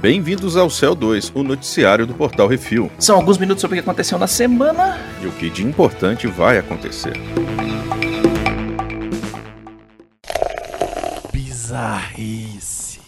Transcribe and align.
Bem-vindos 0.00 0.56
ao 0.56 0.70
Céu 0.70 0.94
2, 0.94 1.32
o 1.34 1.42
noticiário 1.42 2.06
do 2.06 2.14
Portal 2.14 2.46
Refil. 2.46 2.90
São 2.98 3.16
alguns 3.16 3.38
minutos 3.38 3.60
sobre 3.60 3.76
o 3.76 3.82
que 3.82 3.88
aconteceu 3.88 4.18
na 4.18 4.26
semana. 4.26 4.98
E 5.20 5.26
o 5.26 5.32
que 5.32 5.50
de 5.50 5.64
importante 5.64 6.26
vai 6.26 6.58
acontecer. 6.58 7.14
Bizarrice. 11.32 13.00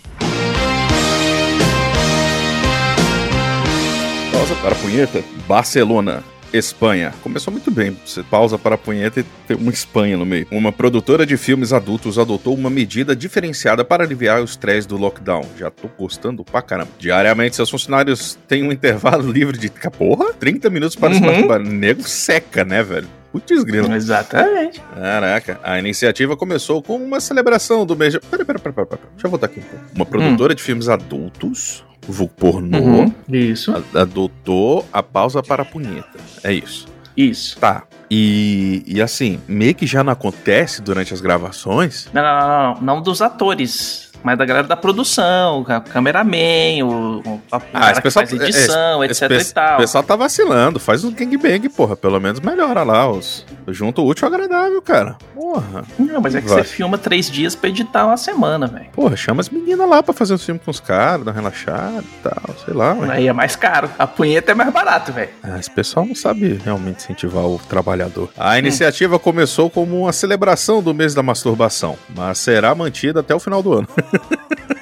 Pausa 4.32 4.54
para 4.62 4.72
a 4.72 4.79
punheta. 4.79 5.22
Barcelona. 5.46 6.24
Espanha. 6.53 7.12
Começou 7.23 7.53
muito 7.53 7.71
bem. 7.71 7.96
Você 8.05 8.23
pausa 8.23 8.59
para 8.59 8.75
a 8.75 8.79
punheta 8.79 9.21
e 9.21 9.25
tem 9.47 9.57
uma 9.57 9.71
Espanha 9.71 10.17
no 10.17 10.25
meio. 10.27 10.47
Uma 10.51 10.73
produtora 10.73 11.25
de 11.27 11.37
filmes 11.37 11.73
adultos 11.73 12.19
adotou 12.19 12.55
uma 12.55 12.71
medida 12.71 13.15
diferenciada 13.15 13.85
para 13.85 14.05
aliviar 14.05 14.41
o 14.41 14.45
estresse 14.45 14.87
do 14.89 14.97
lockdown. 14.97 15.45
Já 15.59 15.70
tô 15.70 15.89
gostando 15.98 16.45
pra 16.45 16.62
caramba. 16.62 16.91
Diariamente, 16.98 17.56
seus 17.56 17.70
funcionários 17.70 18.39
têm 18.48 18.62
um 18.62 18.73
intervalo 18.73 19.30
livre 19.30 19.56
de. 19.59 19.69
Porra? 19.97 20.33
30 20.34 20.70
minutos 20.70 20.97
para 20.97 21.15
se 21.15 21.20
Uhum. 21.20 21.27
masturbar. 21.27 21.61
Nego 21.61 22.03
seca, 22.03 22.65
né, 22.65 22.83
velho? 22.83 23.09
Putz, 23.33 23.62
grilo. 23.62 23.92
Exatamente. 23.95 24.80
Caraca, 24.95 25.61
a 25.62 25.78
iniciativa 25.78 26.34
começou 26.37 26.83
com 26.83 26.97
uma 26.97 27.20
celebração 27.20 27.84
do 27.84 27.95
mês. 27.95 28.17
Pera, 28.30 28.45
pera, 28.45 28.59
pera, 28.59 28.73
pera, 28.73 28.87
pera. 28.87 29.01
Deixa 29.12 29.27
eu 29.27 29.30
voltar 29.30 29.47
aqui 29.47 29.61
um 29.61 29.62
pouco. 29.62 29.84
Uma 29.95 30.06
produtora 30.06 30.55
de 30.55 30.62
filmes 30.62 30.89
adultos, 30.89 31.84
vulgo 32.12 32.33
pornô, 32.37 32.79
Uhum. 32.79 33.12
Isso. 33.29 33.75
adotou 33.95 34.87
a 34.93 35.03
pausa 35.03 35.43
para 35.43 35.62
a 35.62 35.67
punheta. 35.67 36.19
É 36.43 36.53
isso. 36.53 36.87
Isso. 37.17 37.59
Tá. 37.59 37.83
E, 38.11 38.83
e 38.87 39.03
assim, 39.03 39.41
meio 39.47 39.75
que 39.75 39.87
já 39.87 40.03
não 40.05 40.12
acontece 40.12 40.81
durante 40.81 41.12
as 41.12 41.21
gravações. 41.21 42.09
Não, 42.12 42.23
não, 42.23 42.39
não, 42.41 42.75
não, 42.75 42.81
não 42.97 43.03
dos 43.03 43.21
atores. 43.21 44.09
Mas 44.23 44.37
da 44.37 44.45
galera 44.45 44.67
da 44.67 44.77
produção, 44.77 45.61
o 45.61 45.65
cameraman, 45.65 46.83
o, 46.83 47.20
o 47.25 47.41
a 47.53 47.61
cara 47.61 47.91
esse 47.92 48.00
que 48.00 48.03
pessoal- 48.03 48.25
edição, 48.25 49.03
é, 49.03 49.06
etc 49.06 49.31
esse 49.31 49.50
e 49.50 49.55
tal. 49.55 49.75
O 49.75 49.81
pessoal 49.81 50.03
tá 50.03 50.17
vacilando, 50.17 50.81
faz 50.81 51.05
um 51.05 51.12
gangbang, 51.12 51.69
porra. 51.69 51.97
Pelo 51.97 52.19
menos 52.20 52.41
melhora 52.41 52.83
lá. 52.83 53.09
Os, 53.09 53.47
junto 53.72 54.02
o 54.02 54.06
útil 54.06 54.27
ao 54.27 54.34
agradável, 54.34 54.80
cara. 54.83 55.16
Porra. 55.34 55.84
Não, 55.98 56.20
mas 56.20 56.34
é 56.34 56.41
que 56.41 56.48
Vai. 56.48 56.62
você 56.62 56.64
filma 56.64 56.98
três 56.98 57.30
dias 57.30 57.55
pra 57.55 57.69
editar 57.69 58.06
uma 58.06 58.16
semana, 58.16 58.66
velho. 58.66 58.86
Porra, 58.92 59.16
chama 59.16 59.41
as 59.41 59.48
meninas 59.48 59.88
lá 59.88 60.02
pra 60.02 60.14
fazer 60.14 60.34
um 60.34 60.38
filme 60.38 60.60
com 60.62 60.70
os 60.70 60.80
caras, 60.80 61.25
dar 61.25 61.30
uma 61.30 61.36
relaxada 61.36 62.02
e 62.02 62.22
tal, 62.22 62.55
sei 62.64 62.75
lá, 62.75 62.94
ué. 62.94 63.08
Aí 63.10 63.28
é 63.28 63.33
mais 63.33 63.56
caro. 63.56 63.91
A 63.98 64.06
punheta 64.06 64.52
é 64.52 64.55
mais 64.55 64.72
barato, 64.72 65.12
velho. 65.12 65.30
Ah, 65.42 65.58
esse 65.58 65.70
pessoal 65.70 66.05
não 66.06 66.14
sabe 66.14 66.60
realmente 66.64 67.05
incentivar 67.05 67.44
o 67.44 67.58
trabalhador. 67.69 68.25
Hum. 68.28 68.33
A 68.36 68.58
iniciativa 68.58 69.19
começou 69.19 69.70
como 69.70 70.03
uma 70.03 70.12
celebração 70.12 70.82
do 70.82 70.94
mês 70.94 71.14
da 71.14 71.22
masturbação, 71.22 71.97
mas 72.14 72.38
será 72.38 72.75
mantida 72.75 73.20
até 73.20 73.34
o 73.34 73.41
final 73.41 73.62
do 73.62 73.72
ano. 73.72 73.88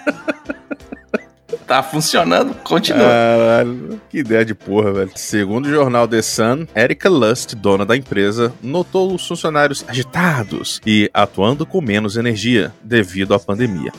Tá 1.66 1.82
funcionando, 1.82 2.54
continua. 2.62 3.02
Caralho, 3.02 4.00
que 4.08 4.18
ideia 4.18 4.44
de 4.44 4.54
porra, 4.54 4.92
velho. 4.92 5.10
Segundo 5.16 5.66
o 5.66 5.70
jornal 5.70 6.06
The 6.06 6.22
Sun, 6.22 6.66
Erika 6.74 7.08
Lust, 7.08 7.56
dona 7.56 7.84
da 7.84 7.96
empresa, 7.96 8.52
notou 8.62 9.12
os 9.12 9.26
funcionários 9.26 9.84
agitados 9.88 10.80
e 10.86 11.10
atuando 11.12 11.66
com 11.66 11.80
menos 11.80 12.16
energia 12.16 12.72
devido 12.82 13.34
à 13.34 13.40
pandemia. 13.40 13.92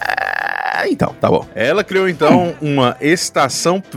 Ah, 0.00 0.88
então, 0.88 1.14
tá 1.20 1.30
bom. 1.30 1.46
Ela 1.54 1.84
criou 1.84 2.08
então 2.08 2.56
uma 2.60 2.96
estação. 3.00 3.80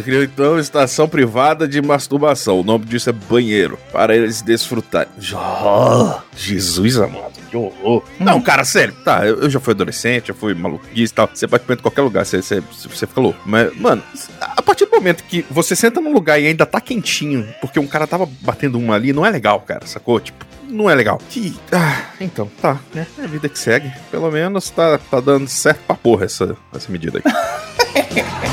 Ela 0.00 0.02
criou 0.02 0.22
então 0.24 0.52
uma 0.52 0.60
estação 0.60 1.06
privada 1.06 1.68
de 1.68 1.80
masturbação. 1.82 2.58
O 2.58 2.64
nome 2.64 2.86
disso 2.86 3.10
é 3.10 3.12
banheiro. 3.12 3.78
Para 3.92 4.16
eles 4.16 4.40
desfrutarem. 4.40 5.12
Oh, 5.34 6.20
Jesus 6.34 6.96
amado, 6.96 7.32
que 7.50 7.56
horror. 7.56 8.02
Não, 8.18 8.40
cara, 8.40 8.64
sério. 8.64 8.94
Tá, 9.04 9.26
eu, 9.26 9.42
eu 9.42 9.50
já 9.50 9.60
fui 9.60 9.74
adolescente, 9.74 10.28
já 10.28 10.34
fui 10.34 10.54
maluquice 10.54 11.12
e 11.12 11.14
tal. 11.14 11.28
Você 11.32 11.46
pode 11.46 11.64
comer 11.64 11.78
em 11.78 11.82
qualquer 11.82 12.00
lugar, 12.00 12.24
você, 12.24 12.40
você, 12.40 12.60
você 12.60 13.06
fica 13.06 13.20
louco. 13.20 13.38
Mas, 13.44 13.76
mano, 13.76 14.02
a 14.40 14.62
partir 14.62 14.86
do 14.86 14.92
momento 14.92 15.22
que 15.24 15.44
você 15.50 15.76
senta 15.76 16.00
num 16.00 16.12
lugar 16.12 16.40
e 16.40 16.46
ainda 16.46 16.64
tá 16.64 16.80
quentinho, 16.80 17.46
porque 17.60 17.78
um 17.78 17.86
cara 17.86 18.06
tava 18.06 18.26
batendo 18.40 18.78
uma 18.78 18.94
ali, 18.94 19.12
não 19.12 19.26
é 19.26 19.30
legal, 19.30 19.60
cara, 19.60 19.86
sacou? 19.86 20.18
Tipo, 20.18 20.46
não 20.66 20.88
é 20.88 20.94
legal. 20.94 21.20
Que. 21.28 21.54
Ah, 21.72 22.04
então, 22.20 22.50
tá, 22.62 22.80
né? 22.94 23.06
É 23.18 23.24
a 23.24 23.26
vida 23.26 23.48
que 23.50 23.58
segue. 23.58 23.92
Pelo 24.10 24.30
menos 24.30 24.70
tá, 24.70 24.96
tá 24.96 25.20
dando 25.20 25.46
certo 25.46 25.80
pra 25.86 25.94
porra 25.94 26.24
essa, 26.24 26.56
essa 26.74 26.90
medida 26.90 27.20
aí. 27.22 28.40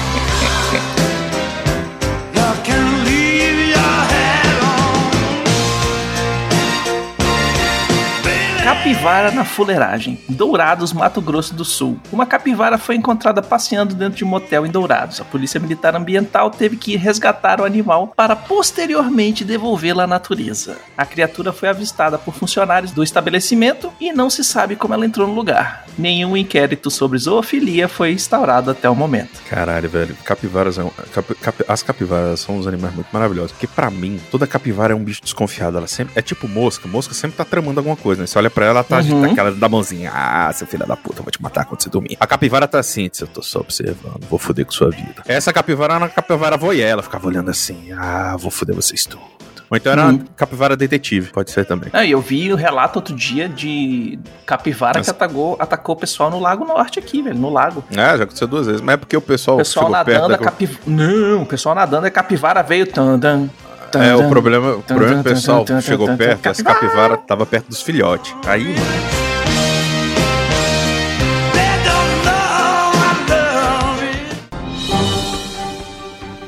Capivara 8.87 9.31
na 9.31 9.43
fuleiragem. 9.43 10.17
Dourados, 10.29 10.93
Mato 10.93 11.19
Grosso 11.19 11.53
do 11.53 11.65
Sul. 11.65 11.99
Uma 12.09 12.25
capivara 12.25 12.77
foi 12.77 12.95
encontrada 12.95 13.41
passeando 13.41 13.93
dentro 13.93 14.15
de 14.17 14.23
um 14.23 14.27
motel 14.29 14.65
em 14.65 14.71
Dourados. 14.71 15.19
A 15.19 15.25
Polícia 15.25 15.59
Militar 15.59 15.93
Ambiental 15.93 16.49
teve 16.49 16.77
que 16.77 16.95
resgatar 16.95 17.59
o 17.59 17.65
animal 17.65 18.13
para 18.15 18.33
posteriormente 18.33 19.43
devolvê-la 19.43 20.05
à 20.05 20.07
natureza. 20.07 20.77
A 20.97 21.05
criatura 21.05 21.51
foi 21.51 21.67
avistada 21.67 22.17
por 22.17 22.33
funcionários 22.33 22.93
do 22.93 23.03
estabelecimento 23.03 23.91
e 23.99 24.13
não 24.13 24.29
se 24.29 24.41
sabe 24.41 24.77
como 24.77 24.93
ela 24.93 25.05
entrou 25.05 25.27
no 25.27 25.33
lugar. 25.33 25.83
Nenhum 25.97 26.37
inquérito 26.37 26.89
sobre 26.89 27.19
zoofilia 27.19 27.89
foi 27.89 28.13
instaurado 28.13 28.71
até 28.71 28.89
o 28.89 28.95
momento. 28.95 29.41
Caralho, 29.49 29.89
velho. 29.89 30.15
Capivaras 30.23 30.77
é 30.77 30.83
um- 30.85 30.91
cap- 31.13 31.35
cap- 31.35 31.65
as 31.67 31.83
capivaras 31.83 32.39
são 32.39 32.57
uns 32.57 32.65
animais 32.67 32.95
muito 32.95 33.09
maravilhosos. 33.11 33.51
Porque 33.51 33.67
pra 33.67 33.89
mim, 33.91 34.17
toda 34.31 34.47
capivara 34.47 34.93
é 34.93 34.95
um 34.95 35.03
bicho 35.03 35.21
desconfiado. 35.21 35.75
Ela 35.77 35.87
sempre. 35.87 36.13
É 36.15 36.21
tipo 36.21 36.47
mosca. 36.47 36.87
Mosca 36.87 37.13
sempre 37.13 37.35
tá 37.35 37.43
tramando 37.43 37.81
alguma 37.81 37.97
coisa, 37.97 38.21
né? 38.21 38.27
Você 38.27 38.37
olha 38.37 38.49
pra 38.49 38.65
ela, 38.65 38.76
ela 38.77 38.83
tá 38.83 38.99
Uhum. 38.99 39.25
aquela 39.31 39.51
da 39.51 39.69
mãozinha. 39.69 40.11
Ah, 40.13 40.51
seu 40.53 40.65
filho 40.67 40.85
da 40.85 40.95
puta, 40.95 41.19
eu 41.19 41.23
vou 41.23 41.31
te 41.31 41.41
matar 41.41 41.65
quando 41.65 41.81
você 41.81 41.89
dormir. 41.89 42.17
A 42.19 42.27
capivara 42.27 42.67
tá 42.67 42.79
assim, 42.79 43.09
eu 43.19 43.27
tô 43.27 43.41
só 43.41 43.59
observando, 43.59 44.23
vou 44.29 44.39
foder 44.39 44.65
com 44.65 44.71
sua 44.71 44.89
vida. 44.89 45.23
Essa 45.27 45.51
capivara 45.53 45.93
era 45.95 46.03
uma 46.03 46.09
capivara 46.09 46.57
voyeur, 46.57 46.87
ela 46.89 47.03
ficava 47.03 47.27
olhando 47.27 47.49
assim, 47.51 47.91
ah, 47.93 48.35
vou 48.37 48.49
foder 48.51 48.75
vocês 48.75 49.05
tudo. 49.05 49.21
Ou 49.69 49.75
então 49.75 49.91
era 49.91 50.05
Uhum. 50.07 50.19
capivara 50.37 50.77
detetive, 50.77 51.29
pode 51.29 51.51
ser 51.51 51.65
também. 51.65 51.89
Ah, 51.91 52.05
eu 52.05 52.21
vi 52.21 52.53
o 52.53 52.55
relato 52.55 52.99
outro 52.99 53.13
dia 53.13 53.49
de 53.49 54.17
capivara 54.45 54.99
Mas- 54.99 55.07
que 55.07 55.11
atacou, 55.11 55.57
atacou 55.59 55.93
o 55.93 55.97
pessoal 55.99 56.29
no 56.29 56.39
Lago 56.39 56.63
Norte 56.63 56.99
aqui, 56.99 57.21
velho, 57.21 57.37
no 57.37 57.49
lago. 57.49 57.83
Ah, 57.91 58.15
já 58.15 58.23
aconteceu 58.23 58.47
duas 58.47 58.65
vezes, 58.65 58.79
mas 58.81 58.93
é 58.93 58.97
porque 58.97 59.17
o 59.17 59.21
pessoal, 59.21 59.55
O 59.55 59.59
pessoal 59.59 59.89
nadando, 59.89 60.29
da... 60.29 60.35
a 60.35 60.37
capivara. 60.37 60.79
Não, 60.87 61.41
o 61.41 61.45
pessoal 61.45 61.75
nadando, 61.75 62.07
a 62.07 62.09
capivara 62.09 62.63
veio. 62.63 62.87
Tandan, 62.87 63.49
É, 63.95 64.15
o 64.15 64.29
problema, 64.29 64.75
o 64.75 64.83
problema 64.83 65.17
que 65.17 65.23
tan, 65.23 65.31
o 65.31 65.33
pessoal 65.35 65.65
chegou 65.81 66.17
perto 66.17 66.47
as 66.47 66.61
capivara. 66.61 66.87
capivaras 66.87 67.19
tava 67.27 67.45
perto 67.45 67.67
dos 67.69 67.81
filhotes. 67.81 68.35
Aí, 68.45 68.63
mano. 68.63 69.27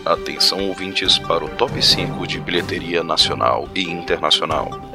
Atenção 0.06 0.68
ouvintes 0.68 1.20
para 1.20 1.46
o 1.46 1.50
top 1.50 1.80
5 1.80 2.26
de 2.26 2.40
bilheteria 2.40 3.04
nacional 3.04 3.70
e 3.76 3.84
internacional. 3.84 4.89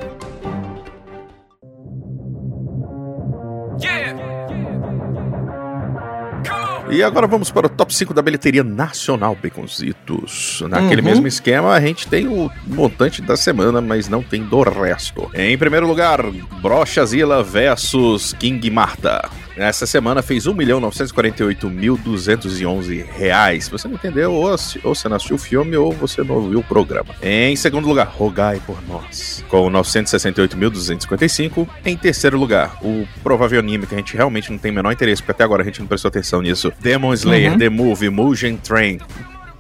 E 6.94 7.03
agora 7.03 7.27
vamos 7.27 7.50
para 7.50 7.66
o 7.66 7.69
top 7.69 7.93
5 7.93 8.15
da 8.15 8.22
bilheteria 8.22 8.62
nacional, 8.62 9.37
Baconzitos. 9.43 10.62
Naquele 10.69 11.00
Uhum. 11.03 11.09
mesmo 11.09 11.27
esquema, 11.27 11.72
a 11.72 11.81
gente 11.81 12.06
tem 12.06 12.28
o 12.28 12.49
montante 12.69 13.21
da 13.21 13.37
semana, 13.37 13.81
mas 13.81 14.09
não 14.09 14.22
tem 14.22 14.44
do 14.44 14.62
resto. 14.62 15.28
Em 15.34 15.59
primeiro 15.59 15.88
lugar, 15.88 16.21
Brochazilla 16.62 17.43
versus 17.43 18.33
King 18.34 18.71
Marta. 18.71 19.28
Essa 19.56 19.87
semana 19.87 20.20
fez 20.22 20.47
1.948.211 20.47 23.04
reais. 23.16 23.69
Você 23.69 23.87
não 23.88 23.94
entendeu, 23.94 24.32
ou, 24.32 24.50
ou 24.50 24.56
você 24.94 25.09
não 25.09 25.16
assistiu 25.16 25.37
o 25.37 25.38
filme, 25.38 25.75
ou 25.76 25.92
você 25.92 26.22
não 26.22 26.34
ouviu 26.37 26.60
o 26.60 26.65
programa. 26.65 27.15
Em 27.22 27.54
segundo 27.56 27.87
lugar, 27.88 28.06
Rogai 28.06 28.60
por 28.66 28.78
Nós, 28.88 29.45
com 29.48 29.71
968.255. 29.71 31.68
Em 31.84 31.97
terceiro 31.97 32.39
lugar, 32.39 32.77
o 32.83 33.06
provável 33.22 33.59
anime 33.60 33.86
que 33.86 33.95
a 33.95 33.98
gente 33.98 34.16
realmente 34.16 34.51
não 34.51 34.59
tem 34.59 34.71
o 34.71 34.74
menor 34.74 34.92
interesse, 34.92 35.22
porque 35.22 35.33
até 35.33 35.45
agora 35.45 35.62
a 35.62 35.65
gente 35.65 35.80
não 35.80 35.86
prestou 35.86 36.09
atenção 36.09 36.41
nisso. 36.42 36.72
Demon 36.80 37.12
Slayer, 37.15 37.53
Uhum. 37.53 37.59
The 37.59 37.68
Movie, 37.68 38.10
Mugen 38.10 38.56
Train. 38.56 38.98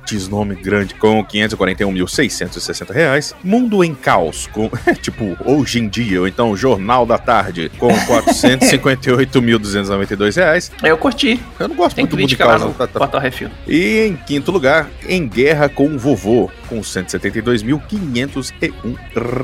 Desnome 0.06 0.54
grande 0.54 0.94
com 0.94 1.24
541.660 1.24 2.90
reais. 2.92 3.34
Mundo 3.42 3.82
em 3.82 3.94
Caos, 3.94 4.46
com 4.52 4.68
tipo 5.02 5.36
hoje 5.44 5.78
em 5.78 5.88
dia, 5.88 6.20
ou 6.20 6.28
então 6.28 6.54
Jornal 6.56 7.06
da 7.06 7.16
Tarde, 7.18 7.70
com 7.78 7.88
458.292 8.06 10.36
reais. 10.36 10.70
Eu 10.82 10.96
curti. 10.98 11.40
Eu 11.58 11.68
não 11.68 11.76
gosto 11.76 11.96
Tem 11.96 12.02
muito 12.04 12.16
do 12.16 12.20
Mundo 12.22 12.32
em 12.32 12.36
lá 12.44 12.58
Caos, 12.58 12.62
no 12.62 12.72
tá- 12.74 12.86
tá- 12.86 12.98
Portal 12.98 13.20
Refil. 13.20 13.50
e 13.66 14.00
em 14.06 14.16
quinto 14.16 14.50
lugar, 14.50 14.88
Em 15.08 15.26
Guerra 15.26 15.68
com 15.68 15.86
o 15.88 15.98
Vovô, 15.98 16.50
com 16.68 16.80
172.501 16.80 18.96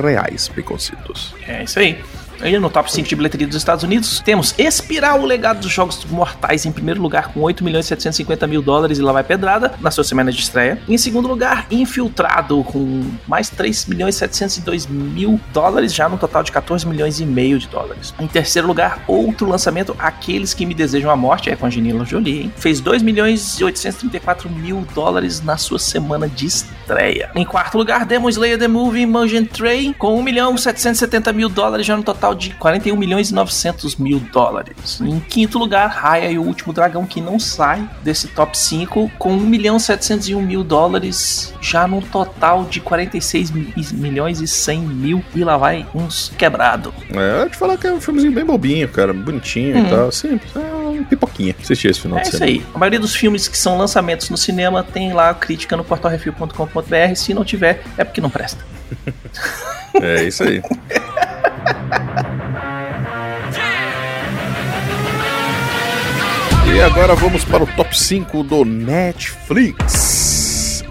reais, 0.03 0.49
preconcitos. 0.49 1.35
É 1.47 1.63
isso 1.65 1.79
aí. 1.79 1.99
Aí 2.41 2.59
no 2.59 2.71
top 2.71 2.91
5 2.91 3.09
de 3.09 3.17
bilheteria 3.17 3.47
dos 3.47 3.57
Estados 3.57 3.85
Unidos, 3.85 4.21
temos 4.21 4.55
Espiral, 4.59 5.21
o 5.21 5.27
legado 5.27 5.61
dos 5.61 5.71
Jogos 5.71 6.05
Mortais, 6.07 6.65
em 6.65 6.73
primeiro 6.73 7.01
lugar 7.01 7.29
com 7.29 7.41
8 7.41 7.63
milhões 7.63 7.85
e 7.87 7.89
750 7.89 8.47
mil 8.47 8.63
dólares 8.63 8.99
e 8.99 9.03
lá 9.03 9.13
vai 9.13 9.25
pedrada, 9.25 9.75
na 9.81 9.91
sua 9.91 10.05
semana 10.05 10.33
de 10.33 10.41
estreia. 10.41 10.81
Em 10.89 10.97
segundo 10.97 11.29
lugar, 11.29 11.67
Infiltrado, 11.71 12.65
com 12.65 13.05
mais 13.27 13.51
3 13.51 13.87
milhões 13.87 14.17
e 14.17 14.19
702 14.19 14.87
mil 14.87 15.41
dólares, 15.53 15.93
já 15.93 16.09
no 16.09 16.17
total 16.17 16.43
de 16.43 16.53
14 16.53 16.87
milhões 16.87 17.21
e 17.21 17.27
meio 17.27 17.59
de 17.59 17.69
dólares. 17.69 18.15
Em 18.19 18.27
terceiro 18.27 18.67
lugar, 18.67 19.05
outro 19.07 19.49
lançamento, 19.49 19.95
Aqueles 19.99 20.55
que 20.55 20.65
Me 20.65 20.75
Desejam 20.75 21.11
a 21.11 21.17
Morte, 21.17 21.51
é 21.51 21.57
com 21.57 21.67
a 21.67 21.71
Janila 21.71 22.05
Jolie, 22.05 22.43
hein? 22.43 22.53
Fez 22.57 22.81
2 22.81 23.03
milhões 23.03 23.61
e 23.61 23.65
834 23.65 24.49
mil 24.49 24.87
dólares 24.95 25.43
na 25.43 25.57
sua 25.57 25.79
semana 25.79 26.29
de 26.29 26.47
estreia. 26.47 27.31
Em 27.35 27.45
quarto 27.45 27.77
lugar, 27.77 28.05
Demon 28.07 28.29
Slayer 28.29 28.59
The 28.59 28.69
Movie 28.69 29.07
Mugen 29.07 29.45
Train, 29.45 29.93
com 29.93 30.19
1 30.19 30.23
milhão 30.23 30.55
e 30.55 30.59
770 30.59 31.33
mil 31.33 31.49
dólares, 31.49 31.87
já 31.87 31.97
no 31.97 32.03
total 32.03 32.30
de 32.35 32.51
41 32.51 32.97
milhões 32.97 33.31
e 33.31 33.35
900 33.35 33.97
mil 33.97 34.19
dólares. 34.19 35.01
Em 35.01 35.19
quinto 35.21 35.59
lugar, 35.59 35.89
Raya 35.89 36.31
e 36.31 36.39
o 36.39 36.43
Último 36.43 36.73
Dragão, 36.73 37.05
que 37.07 37.21
não 37.21 37.39
sai 37.39 37.89
desse 38.03 38.29
top 38.29 38.57
5, 38.57 39.11
com 39.19 39.33
1 39.33 39.37
milhão 39.41 39.77
e 39.77 39.81
701 39.81 40.41
mil 40.43 40.63
dólares, 40.65 41.53
já 41.61 41.87
no 41.87 42.01
total 42.03 42.65
de 42.65 42.81
46 42.81 43.51
milhões 43.93 44.41
e 44.41 44.47
100 44.49 44.81
mil, 44.81 45.25
e 45.35 45.45
lá 45.45 45.57
vai 45.57 45.87
uns 45.95 46.33
quebrado. 46.37 46.93
É, 47.13 47.43
eu 47.45 47.51
te 47.51 47.57
falar 47.57 47.77
que 47.77 47.87
é 47.87 47.93
um 47.93 48.01
filmezinho 48.01 48.33
bem 48.33 48.45
bobinho, 48.45 48.89
cara, 48.89 49.13
bonitinho 49.13 49.77
Hum. 49.77 49.87
e 49.87 49.91
tal, 49.91 50.13
simples, 50.13 50.51
é 50.57 50.59
uma 50.59 51.03
pipoquinha. 51.05 51.55
Assisti 51.61 51.89
esse 51.89 52.01
final 52.01 52.19
É 52.19 52.23
de 52.23 52.29
isso 52.29 52.39
semana. 52.39 52.59
aí. 52.59 52.67
A 52.75 52.79
maioria 52.79 53.01
dos 53.01 53.15
filmes 53.15 53.47
que 53.49 53.57
são 53.59 53.77
lançamentos 53.79 54.29
no 54.31 54.37
cinema 54.37 54.83
tem 54.83 55.13
lá 55.13 55.31
a 55.31 55.35
crítica 55.35 55.77
no 55.77 55.85
portalrefil.com.br. 55.85 57.15
Se 57.17 57.33
não 57.35 57.45
tiver, 57.45 57.83
é 57.97 58.05
porque 58.05 58.21
não 58.21 58.31
presta. 58.31 58.65
É 60.01 60.23
isso 60.23 60.45
aí. 60.45 60.63
E 66.73 66.81
agora 66.81 67.15
vamos 67.15 67.45
para 67.45 67.65
o 67.65 67.67
top 67.67 67.99
5 67.99 68.43
do 68.45 68.65
Netflix. 68.65 70.30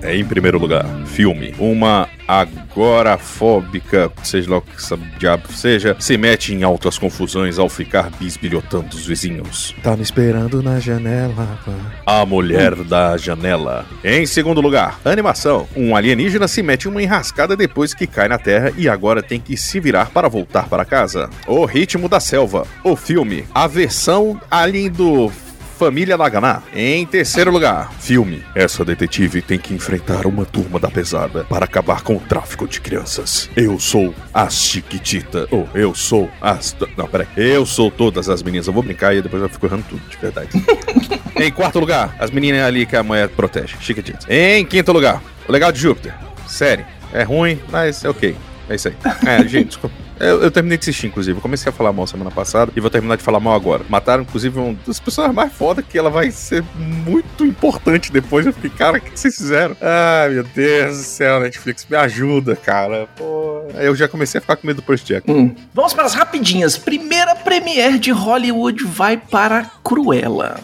É, 0.01 0.15
em 0.15 0.25
primeiro 0.25 0.57
lugar, 0.57 0.85
filme. 1.05 1.53
Uma 1.59 2.07
agorafóbica, 2.27 4.11
seja 4.23 4.51
lá 4.51 4.57
o 4.57 4.61
que 4.61 4.75
essa 4.75 4.95
diabo 5.17 5.51
seja, 5.51 5.95
se 5.99 6.15
mete 6.15 6.53
em 6.53 6.61
altas 6.63 6.97
confusões 6.97 7.57
ao 7.57 7.67
ficar 7.67 8.11
bisbilhotando 8.19 8.95
os 8.95 9.07
vizinhos. 9.07 9.75
Tá 9.81 9.95
me 9.95 10.03
esperando 10.03 10.61
na 10.61 10.79
janela. 10.79 11.59
A 12.05 12.25
Mulher 12.25 12.75
da 12.75 13.17
Janela. 13.17 13.85
Em 14.03 14.25
segundo 14.25 14.61
lugar, 14.61 14.99
animação. 15.03 15.67
Um 15.75 15.95
alienígena 15.95 16.47
se 16.47 16.61
mete 16.61 16.85
em 16.85 16.91
uma 16.91 17.01
enrascada 17.01 17.57
depois 17.57 17.93
que 17.93 18.05
cai 18.05 18.27
na 18.27 18.37
Terra 18.37 18.71
e 18.77 18.87
agora 18.87 19.23
tem 19.23 19.39
que 19.39 19.57
se 19.57 19.79
virar 19.79 20.11
para 20.11 20.29
voltar 20.29 20.69
para 20.69 20.85
casa. 20.85 21.29
O 21.47 21.65
Ritmo 21.65 22.07
da 22.07 22.19
Selva. 22.19 22.67
O 22.83 22.95
filme. 22.95 23.45
A 23.53 23.65
versão 23.67 24.39
alien 24.51 24.89
do 24.91 25.31
Família 25.79 26.17
Naganá. 26.17 26.61
Em 26.75 27.05
terceiro 27.05 27.49
lugar, 27.49 27.93
filme. 27.93 28.43
Essa 28.53 28.83
detetive 28.83 29.41
tem 29.41 29.57
que 29.57 29.73
enfrentar 29.73 30.27
uma 30.27 30.43
turma 30.43 30.77
da 30.77 30.91
pesada 30.91 31.45
para 31.45 31.63
acabar 31.63 32.01
com 32.01 32.17
o 32.17 32.19
tráfico 32.19 32.67
de 32.67 32.81
crianças. 32.81 33.49
Eu 33.55 33.79
sou 33.79 34.13
a 34.33 34.49
Chiquitita. 34.49 35.47
Ou 35.49 35.69
eu 35.73 35.95
sou 35.95 36.29
as. 36.41 36.75
Não, 36.97 37.07
peraí. 37.07 37.27
Eu 37.37 37.65
sou 37.65 37.89
todas 37.89 38.27
as 38.27 38.43
meninas. 38.43 38.67
Eu 38.67 38.73
vou 38.73 38.83
brincar 38.83 39.15
e 39.15 39.21
depois 39.21 39.41
eu 39.41 39.47
fico 39.47 39.67
errando 39.67 39.85
tudo, 39.87 40.01
de 40.09 40.17
verdade. 40.17 40.49
em 41.41 41.49
quarto 41.49 41.79
lugar, 41.79 42.13
as 42.19 42.29
meninas 42.29 42.61
ali 42.61 42.85
que 42.85 42.97
a 42.97 43.01
mulher 43.01 43.29
protege. 43.29 43.77
Chiquitita. 43.79 44.25
Em 44.27 44.65
quinto 44.65 44.91
lugar, 44.91 45.23
o 45.47 45.51
legal 45.51 45.71
de 45.71 45.79
Júpiter. 45.79 46.13
Série. 46.45 46.85
É 47.13 47.23
ruim, 47.23 47.57
mas 47.71 48.03
é 48.03 48.09
ok. 48.09 48.35
É 48.67 48.75
isso 48.75 48.89
aí. 48.89 48.95
É, 49.25 49.47
gente, 49.47 49.67
desculpa. 49.67 49.95
Eu, 50.19 50.43
eu 50.43 50.51
terminei 50.51 50.77
de 50.77 50.83
assistir, 50.83 51.07
inclusive. 51.07 51.37
Eu 51.37 51.41
comecei 51.41 51.69
a 51.69 51.73
falar 51.73 51.93
mal 51.93 52.05
semana 52.05 52.29
passada 52.29 52.71
e 52.75 52.79
vou 52.79 52.89
terminar 52.89 53.15
de 53.15 53.23
falar 53.23 53.39
mal 53.39 53.53
agora. 53.53 53.85
Mataram, 53.87 54.23
inclusive, 54.23 54.59
um 54.59 54.73
dos 54.73 54.99
personagens 54.99 55.35
mais 55.35 55.53
foda 55.53 55.81
que 55.81 55.97
ela 55.97 56.09
vai 56.09 56.29
ser 56.31 56.63
muito 56.75 57.45
importante 57.45 58.11
depois. 58.11 58.45
Eu 58.45 58.53
fiquei, 58.53 58.69
cara, 58.69 58.97
o 58.97 59.01
que 59.01 59.17
vocês 59.17 59.35
fizeram? 59.35 59.75
Ai, 59.81 60.29
meu 60.29 60.43
Deus 60.43 60.97
do 60.97 61.03
céu, 61.03 61.39
Netflix, 61.39 61.87
me 61.89 61.95
ajuda, 61.95 62.55
cara. 62.55 63.07
Pô. 63.15 63.63
Aí 63.75 63.85
eu 63.85 63.95
já 63.95 64.07
comecei 64.07 64.39
a 64.39 64.41
ficar 64.41 64.55
com 64.55 64.67
medo 64.67 64.77
do 64.77 64.83
Percy 64.83 65.05
Jack. 65.05 65.31
Hum. 65.31 65.55
Vamos 65.73 65.93
para 65.93 66.05
as 66.05 66.13
rapidinhas. 66.13 66.77
Primeira 66.77 67.35
premiere 67.35 67.97
de 67.97 68.11
Hollywood 68.11 68.83
vai 68.85 69.15
para 69.15 69.63
Cruella. 69.83 70.59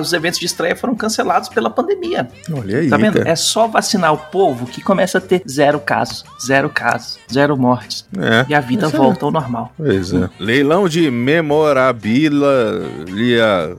Os 0.00 0.12
eventos 0.12 0.38
de 0.38 0.46
estreia 0.46 0.76
foram 0.76 0.94
cancelados 0.94 1.48
pela 1.48 1.70
pandemia. 1.70 2.28
Olha 2.52 2.78
aí, 2.78 2.88
Tá 2.88 2.96
vendo? 2.96 3.18
cara. 3.18 3.28
É 3.30 3.36
só 3.36 3.66
vacinar 3.66 4.12
o 4.12 4.18
povo 4.18 4.66
que 4.66 4.80
começa 4.82 5.18
a 5.18 5.20
ter 5.20 5.42
zero 5.48 5.80
casos, 5.80 6.24
zero 6.44 6.68
casos, 6.70 7.18
zero 7.32 7.56
mortes. 7.56 8.06
É. 8.18 8.46
E 8.48 8.54
a 8.54 8.60
vida 8.60 8.86
Isso 8.86 8.96
é. 8.96 8.98
volta 8.98 9.24
ao 9.24 9.30
normal. 9.30 9.72
Pois 9.76 10.12
é. 10.12 10.28
Leilão 10.38 10.88
de 10.88 11.10
memorabilia. 11.10 12.40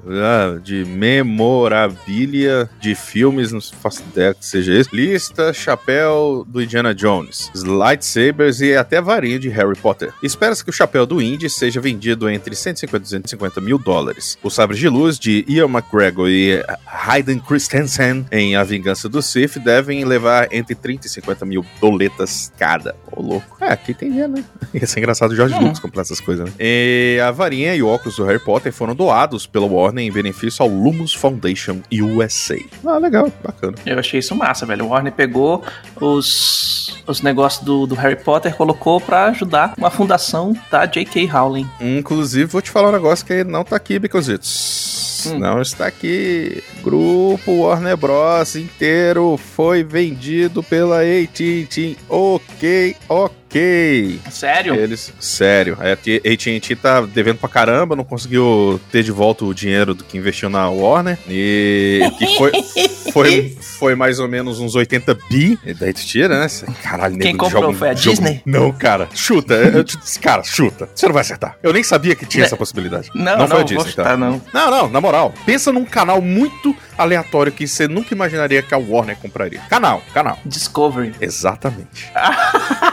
ah, 0.07 0.59
De 0.63 0.85
memorabilia 0.85 2.69
de 2.79 2.95
filmes, 2.95 3.51
não 3.51 3.61
faço 3.61 4.01
ideia 4.11 4.33
que 4.33 4.45
seja 4.45 4.73
isso. 4.73 4.89
Lista, 4.93 5.53
chapéu 5.53 6.45
do 6.47 6.61
Indiana 6.61 6.93
Jones, 6.93 7.51
lightsabers 7.55 8.61
e 8.61 8.75
até 8.75 9.01
varinha 9.01 9.39
de 9.39 9.49
Harry 9.49 9.77
Potter. 9.77 10.13
Espera-se 10.21 10.63
que 10.63 10.69
o 10.69 10.73
chapéu 10.73 11.05
do 11.05 11.21
Indy 11.21 11.49
seja 11.49 11.79
vendido 11.81 12.29
entre 12.29 12.55
150 12.55 12.97
e 12.97 12.99
250 12.99 13.61
mil 13.61 13.77
dólares. 13.77 14.37
Os 14.43 14.53
sabres 14.53 14.79
de 14.79 14.87
luz 14.89 15.17
de 15.19 15.43
Ian 15.47 15.67
McGregor 15.93 16.27
e 16.27 16.63
Hayden 16.85 17.39
Christensen 17.39 18.25
em 18.31 18.55
A 18.55 18.63
Vingança 18.63 19.07
do 19.07 19.21
Sith 19.21 19.59
devem 19.59 20.03
levar 20.03 20.47
entre 20.51 20.73
30 20.73 21.05
e 21.07 21.09
50 21.09 21.45
mil 21.45 21.65
doletas 21.79 22.51
cada. 22.57 22.95
Ô, 23.11 23.21
louco. 23.21 23.57
É, 23.61 23.71
aqui 23.71 23.93
tem 23.93 24.09
dinheiro, 24.09 24.33
né? 24.33 24.43
Ia 24.73 24.87
ser 24.87 24.99
engraçado 24.99 25.31
o 25.31 25.35
George 25.35 25.53
Hum. 25.55 25.59
Lucas 25.59 25.79
comprar 25.79 26.01
essas 26.01 26.19
coisas, 26.19 26.45
né? 26.49 26.55
E 26.59 27.19
a 27.23 27.29
varinha 27.31 27.75
e 27.75 27.83
o 27.83 27.87
óculos 27.87 28.15
do 28.15 28.23
Harry 28.25 28.39
Potter 28.39 28.73
foram 28.73 28.95
doados 28.95 29.45
pela 29.45 29.67
Warner 29.67 30.03
em 30.03 30.11
benefício 30.11 30.63
ao 30.63 30.69
Lumos 30.69 31.13
Foundation 31.13 31.81
USA. 31.91 32.57
Ah, 32.85 32.97
legal, 32.97 33.31
bacana. 33.43 33.75
Eu 33.85 33.99
achei 33.99 34.19
isso 34.19 34.35
massa, 34.35 34.65
velho. 34.65 34.85
O 34.85 34.89
Warner 34.89 35.13
pegou 35.13 35.63
os, 35.95 37.01
os 37.05 37.21
negócios 37.21 37.63
do, 37.63 37.85
do 37.85 37.95
Harry 37.95 38.15
Potter, 38.15 38.55
colocou 38.55 38.99
pra 38.99 39.25
ajudar 39.25 39.73
uma 39.77 39.91
fundação 39.91 40.55
da 40.71 40.85
J.K. 40.85 41.25
Rowling. 41.27 41.69
Inclusive, 41.79 42.45
vou 42.45 42.61
te 42.61 42.71
falar 42.71 42.89
um 42.89 42.93
negócio 42.93 43.25
que 43.25 43.43
não 43.43 43.63
tá 43.63 43.75
aqui, 43.75 43.99
because 43.99 44.31
it's... 44.31 45.02
Hum. 45.25 45.39
Não 45.39 45.61
está 45.61 45.87
aqui. 45.87 46.63
Grupo 46.83 47.51
Warner 47.51 47.97
Bros. 47.97 48.55
inteiro 48.55 49.37
foi 49.37 49.83
vendido 49.83 50.63
pela 50.63 51.01
AT&T. 51.01 51.97
Ok, 52.09 52.95
ok. 53.07 53.42
Sério? 54.31 54.75
Eles, 54.75 55.13
sério, 55.19 55.77
a 55.79 55.91
AT&T 55.93 56.75
tá 56.75 57.01
devendo 57.01 57.37
pra 57.37 57.49
caramba, 57.49 57.95
não 57.95 58.03
conseguiu 58.03 58.79
ter 58.91 59.03
de 59.03 59.11
volta 59.11 59.45
o 59.45 59.53
dinheiro 59.53 59.93
do 59.93 60.03
que 60.03 60.17
investiu 60.17 60.49
na 60.49 60.69
Warner 60.69 61.17
e 61.27 62.01
que 62.17 62.37
foi, 62.37 62.51
foi, 63.13 63.57
foi 63.61 63.95
mais 63.95 64.19
ou 64.19 64.27
menos 64.27 64.59
uns 64.59 64.75
80 64.75 65.13
bi 65.29 65.57
da 65.79 65.87
AT&T, 65.89 66.27
né? 66.27 66.47
Caralho, 66.81 67.17
Quem 67.17 67.35
comprou 67.37 67.61
joga 67.63 67.73
um 67.73 67.77
foi 67.77 67.89
a 67.89 67.93
jogo- 67.93 68.17
Disney? 68.17 68.41
Não, 68.45 68.71
cara, 68.71 69.07
chuta, 69.13 69.53
eu 69.53 69.83
te 69.83 69.97
disse, 69.97 70.19
cara, 70.19 70.43
chuta, 70.43 70.89
você 70.93 71.05
não 71.05 71.13
vai 71.13 71.21
acertar. 71.21 71.57
Eu 71.61 71.71
nem 71.73 71.83
sabia 71.83 72.15
que 72.15 72.25
tinha 72.25 72.41
Né? 72.41 72.47
essa 72.47 72.57
possibilidade. 72.57 73.09
Não, 73.15 73.37
não 73.37 73.47
foi 73.47 73.57
a 73.57 73.59
não, 73.59 73.65
Disney, 73.65 73.77
vou 73.77 73.87
chutar, 73.87 74.03
tá? 74.05 74.17
não. 74.17 74.41
Não, 74.53 74.71
não, 74.71 74.89
na 74.89 74.99
moral, 75.01 75.33
pensa 75.45 75.71
num 75.71 75.85
canal 75.85 76.21
muito 76.21 76.75
aleatório 76.97 77.51
que 77.51 77.67
você 77.67 77.87
nunca 77.87 78.13
imaginaria 78.13 78.61
que 78.61 78.73
a 78.73 78.77
Warner 78.77 79.15
compraria. 79.17 79.59
Canal, 79.69 80.01
canal. 80.13 80.37
Discovery. 80.45 81.13
Exatamente. 81.19 82.11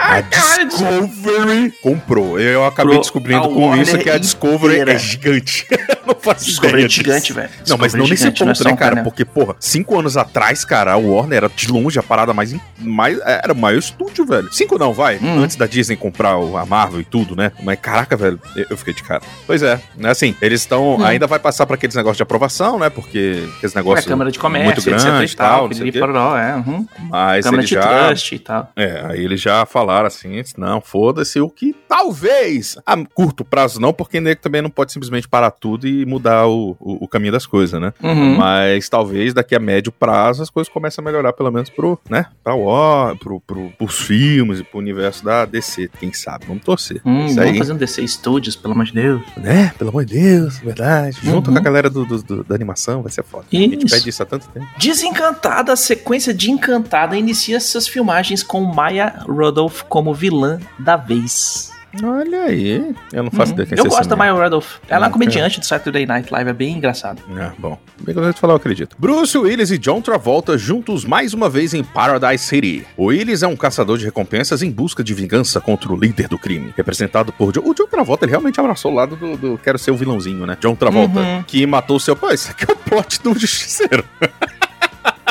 A 0.00 0.20
Discovery 0.66 1.70
comprou. 1.82 2.38
Eu 2.38 2.64
acabei 2.64 2.96
Comprou 2.96 3.00
descobrindo 3.00 3.48
com 3.50 3.76
isso 3.76 3.96
que 3.98 4.10
a 4.10 4.18
Discovery 4.18 4.72
inteira. 4.74 4.92
é 4.92 4.98
gigante. 4.98 5.66
Não 6.14 6.20
faço 6.20 6.44
Discovery 6.44 6.84
ideia 6.84 6.86
é 6.86 6.88
gigante, 6.88 7.32
velho. 7.32 7.50
Não, 7.68 7.78
mas 7.78 7.94
não 7.94 8.04
é 8.04 8.08
nesse 8.08 8.26
é 8.26 8.30
ponto, 8.30 8.64
né, 8.64 8.72
um 8.72 8.76
cara? 8.76 8.90
canal. 8.96 9.04
Porque, 9.04 9.24
porra, 9.24 9.56
cinco 9.58 9.98
anos 9.98 10.16
atrás, 10.16 10.64
cara, 10.64 10.92
a 10.92 10.96
Warner 10.96 11.36
era 11.38 11.48
de 11.48 11.70
longe 11.70 11.98
a 11.98 12.02
parada 12.02 12.32
mais. 12.32 12.54
mais 12.78 13.18
era 13.20 13.52
o 13.52 13.56
maior 13.56 13.78
estúdio, 13.78 14.24
velho. 14.26 14.52
Cinco 14.52 14.78
não, 14.78 14.92
vai. 14.92 15.18
Hum. 15.18 15.42
Antes 15.42 15.56
da 15.56 15.66
Disney 15.66 15.96
comprar 15.96 16.32
a 16.34 16.66
Marvel 16.66 17.00
e 17.00 17.04
tudo, 17.04 17.34
né? 17.36 17.52
Mas 17.62 17.78
caraca, 17.80 18.16
velho, 18.16 18.40
eu, 18.68 18.76
fiquei 18.76 18.94
de 18.94 19.02
cara. 19.02 19.22
Pois 19.46 19.62
é, 19.62 19.80
né? 19.96 20.10
Assim, 20.10 20.34
eles 20.40 20.60
estão. 20.60 20.96
Hum. 20.96 21.04
Ainda 21.04 21.26
vai 21.26 21.38
passar 21.38 21.66
pra 21.66 21.74
aqueles 21.74 21.96
negócios 21.96 22.16
de 22.16 22.22
aprovação, 22.22 22.78
né? 22.78 22.90
Porque 22.90 23.48
aqueles 23.56 23.74
É, 23.74 23.78
negócios. 23.78 24.06
Câmara 24.06 24.30
de 24.30 24.38
Comércio, 24.38 24.66
muito 24.66 25.04
grande 25.04 25.32
e 25.32 25.36
tal. 25.36 25.68
quê. 25.68 25.92
pororó, 25.92 26.36
é, 26.36 26.56
uhum. 26.56 26.86
Mas 27.08 27.44
Câmara 27.44 27.62
de 27.62 27.74
já. 27.74 28.06
Trust 28.06 28.34
e 28.34 28.38
tal. 28.38 28.72
É, 28.76 29.04
aí 29.08 29.24
eles 29.24 29.40
já 29.40 29.64
falaram 29.66 30.06
assim, 30.06 30.42
não, 30.56 30.80
foda-se 30.80 31.40
o 31.40 31.48
que 31.48 31.74
talvez 31.88 32.76
a 32.86 32.96
curto 33.14 33.44
prazo 33.44 33.80
não, 33.80 33.92
porque 33.92 34.20
nego 34.20 34.40
também 34.40 34.62
não 34.62 34.70
pode 34.70 34.92
simplesmente 34.92 35.28
parar 35.28 35.50
tudo 35.50 35.86
e 35.86 36.01
e 36.02 36.06
mudar 36.06 36.46
o, 36.46 36.76
o, 36.80 37.04
o 37.04 37.08
caminho 37.08 37.32
das 37.32 37.46
coisas, 37.46 37.80
né? 37.80 37.92
Uhum. 38.02 38.36
Mas 38.36 38.88
talvez 38.88 39.32
daqui 39.34 39.54
a 39.54 39.58
médio 39.60 39.90
prazo 39.92 40.42
as 40.42 40.50
coisas 40.50 40.72
comecem 40.72 41.02
a 41.02 41.04
melhorar, 41.04 41.32
pelo 41.32 41.50
menos 41.50 41.70
pro, 41.70 41.98
né? 42.08 42.26
Pra 42.42 42.54
War, 42.54 43.16
pro, 43.16 43.40
pro, 43.40 43.70
pros 43.78 44.00
filmes 44.00 44.60
e 44.60 44.64
pro 44.64 44.78
universo 44.78 45.24
da 45.24 45.44
DC, 45.44 45.90
quem 45.98 46.12
sabe? 46.12 46.46
Vamos 46.46 46.64
torcer. 46.64 47.00
Hum, 47.04 47.26
Isso 47.26 47.36
vamos 47.36 47.58
fazer 47.58 47.72
um 47.72 47.76
DC 47.76 48.06
Studios, 48.08 48.56
pelo 48.56 48.74
amor 48.74 48.84
de 48.86 48.92
Deus. 48.92 49.22
Né? 49.36 49.72
Pelo 49.78 49.90
amor 49.90 50.04
de 50.04 50.14
Deus, 50.14 50.58
verdade. 50.58 51.18
Junto 51.22 51.48
Uhum. 51.48 51.54
com 51.54 51.60
a 51.60 51.62
galera 51.62 51.88
do, 51.90 52.04
do- 52.04 52.22
do- 52.22 52.44
da 52.44 52.54
animação, 52.54 53.02
vai 53.02 53.10
ser 53.10 53.24
foda. 53.24 53.46
A 53.52 53.56
gente 53.56 53.86
Isso. 53.86 53.94
pede 53.94 54.08
isso 54.08 54.22
há 54.22 54.26
tanto 54.26 54.48
tempo. 54.48 54.66
Desencantada, 54.78 55.72
a 55.72 55.76
sequência 55.76 56.32
de 56.34 56.50
Encantada 56.50 57.16
inicia 57.16 57.58
suas 57.60 57.88
filmagens 57.88 58.42
com 58.42 58.60
Maya 58.62 59.22
Rudolph 59.26 59.82
como 59.88 60.12
vilã 60.14 60.60
da 60.78 60.96
vez. 60.96 61.71
Olha 62.02 62.44
aí. 62.44 62.94
Eu 63.12 63.22
não 63.24 63.30
faço 63.30 63.52
Uhum. 63.52 63.60
ideia 63.60 63.66
quem 63.68 63.78
Eu 63.78 63.84
gosto 63.84 64.08
da. 64.08 64.16
Maya 64.16 64.32
Rudolph. 64.32 64.76
Ela 64.88 65.06
é 65.06 65.08
uma 65.08 65.12
comediante 65.12 65.60
do 65.60 65.66
Saturday 65.66 66.06
Night 66.06 66.32
Live, 66.32 66.48
é 66.50 66.52
bem 66.52 66.76
engraçado. 66.76 67.20
Ah, 67.36 67.52
bom. 67.58 67.78
Bem 68.00 68.14
que 68.14 68.18
eu 68.18 68.24
vou 68.24 68.32
te 68.32 68.40
falar, 68.40 68.52
eu 68.54 68.56
acredito. 68.56 68.96
Bruce 68.98 69.36
Willis 69.36 69.70
e 69.70 69.78
John 69.78 70.00
Travolta 70.00 70.56
juntos 70.56 71.04
mais 71.04 71.34
uma 71.34 71.48
vez 71.50 71.74
em 71.74 71.84
Paradise 71.84 72.44
City. 72.44 72.86
O 72.96 73.06
Willis 73.06 73.42
é 73.42 73.46
um 73.46 73.56
caçador 73.56 73.98
de 73.98 74.04
recompensas 74.04 74.62
em 74.62 74.70
busca 74.70 75.04
de 75.04 75.12
vingança 75.12 75.60
contra 75.60 75.92
o 75.92 75.96
líder 75.96 76.28
do 76.28 76.38
crime, 76.38 76.72
representado 76.76 77.32
por 77.32 77.52
John. 77.52 77.62
O 77.64 77.74
John 77.74 77.86
Travolta, 77.86 78.24
ele 78.24 78.30
realmente 78.30 78.58
abraçou 78.58 78.92
o 78.92 78.94
lado 78.94 79.14
do, 79.16 79.36
do 79.36 79.58
quero 79.58 79.78
ser 79.78 79.90
o 79.90 79.96
vilãozinho, 79.96 80.46
né? 80.46 80.56
John 80.60 80.74
Travolta, 80.74 81.20
Uhum. 81.20 81.42
que 81.42 81.66
matou 81.66 81.96
o 81.96 82.00
seu 82.00 82.16
pai. 82.16 82.34
Isso 82.34 82.50
aqui 82.50 82.64
é 82.68 82.72
o 82.72 82.76
plot 82.76 83.20
do 83.22 83.34
Justiceiro. 83.38 84.04